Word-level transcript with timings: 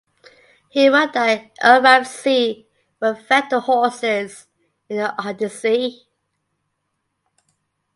He 0.69 0.89
wrote 0.89 1.13
that 1.13 1.51
unripe 1.61 2.07
zea 2.07 2.65
were 2.99 3.13
fed 3.13 3.51
to 3.51 3.59
horses 3.59 4.47
in 4.89 4.97
the 4.97 5.13
Odyssey. 5.23 6.07